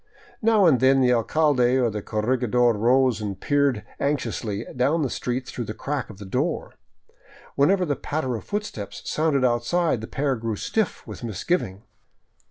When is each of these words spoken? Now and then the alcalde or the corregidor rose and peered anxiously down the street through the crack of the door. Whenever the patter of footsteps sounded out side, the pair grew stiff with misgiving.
Now 0.41 0.65
and 0.65 0.79
then 0.79 0.99
the 1.01 1.13
alcalde 1.13 1.77
or 1.77 1.91
the 1.91 2.01
corregidor 2.01 2.73
rose 2.73 3.21
and 3.21 3.39
peered 3.39 3.85
anxiously 3.99 4.65
down 4.75 5.03
the 5.03 5.11
street 5.11 5.45
through 5.45 5.65
the 5.65 5.75
crack 5.75 6.09
of 6.09 6.17
the 6.17 6.25
door. 6.25 6.73
Whenever 7.53 7.85
the 7.85 7.95
patter 7.95 8.35
of 8.35 8.43
footsteps 8.43 9.03
sounded 9.07 9.45
out 9.45 9.63
side, 9.63 10.01
the 10.01 10.07
pair 10.07 10.35
grew 10.37 10.55
stiff 10.55 11.05
with 11.05 11.23
misgiving. 11.23 11.83